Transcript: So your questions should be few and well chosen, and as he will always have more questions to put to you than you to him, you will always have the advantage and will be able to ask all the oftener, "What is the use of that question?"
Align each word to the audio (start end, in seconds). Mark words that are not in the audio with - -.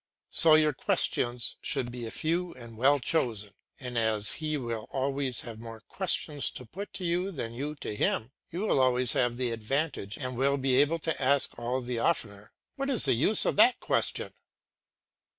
So 0.31 0.55
your 0.55 0.73
questions 0.73 1.57
should 1.61 1.91
be 1.91 2.09
few 2.09 2.55
and 2.55 2.75
well 2.75 2.99
chosen, 2.99 3.51
and 3.79 3.99
as 3.99 4.31
he 4.41 4.57
will 4.57 4.87
always 4.89 5.41
have 5.41 5.59
more 5.59 5.79
questions 5.81 6.49
to 6.57 6.65
put 6.65 6.91
to 6.93 7.05
you 7.05 7.29
than 7.29 7.53
you 7.53 7.75
to 7.75 7.95
him, 7.95 8.31
you 8.49 8.61
will 8.61 8.79
always 8.79 9.13
have 9.13 9.37
the 9.37 9.51
advantage 9.51 10.17
and 10.17 10.35
will 10.35 10.57
be 10.57 10.73
able 10.77 10.97
to 10.97 11.21
ask 11.21 11.51
all 11.59 11.81
the 11.81 11.99
oftener, 11.99 12.51
"What 12.77 12.89
is 12.89 13.05
the 13.05 13.13
use 13.13 13.45
of 13.45 13.57
that 13.57 13.79
question?" 13.79 14.33